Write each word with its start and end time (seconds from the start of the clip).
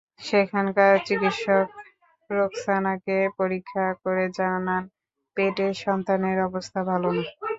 সেখানকার 0.21 0.93
চিকিৎসক 1.07 1.65
রোখসানাকে 2.29 3.17
পরীক্ষা 3.39 3.85
করে 4.03 4.25
জানান, 4.37 4.83
পেটের 5.37 5.73
সন্তানের 5.83 6.37
অবস্থা 6.47 6.79
ভালো 6.89 7.09
না। 7.15 7.23